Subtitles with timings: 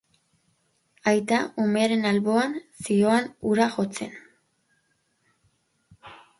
[1.11, 2.57] Aita umearen alboan
[2.87, 4.19] zihoan hura jotzen.